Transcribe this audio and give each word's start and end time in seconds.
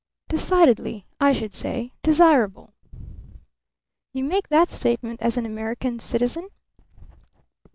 "Decidedly, 0.29 1.05
I 1.19 1.31
should 1.31 1.53
say, 1.53 1.91
desirable." 2.01 2.73
"You 4.15 4.23
make 4.23 4.47
that 4.49 4.71
statement 4.71 5.21
as 5.21 5.37
an 5.37 5.45
American 5.45 5.99
citizen?" 5.99 6.49